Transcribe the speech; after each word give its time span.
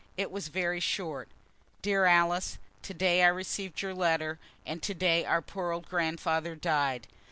It 0.17 0.31
was 0.31 0.47
very 0.47 0.79
short. 0.79 1.27
"Dear 1.83 2.05
Alice, 2.05 2.57
to 2.81 2.93
day 2.95 3.21
I 3.23 3.27
received 3.27 3.83
your 3.83 3.93
letter, 3.93 4.39
and 4.65 4.81
to 4.81 4.95
day 4.95 5.25
our 5.27 5.43
poor 5.43 5.69
old 5.71 5.85
grandfather 5.87 6.55
died. 6.55 7.05